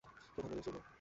[0.35, 0.81] প্রধান নদী: সুরমা।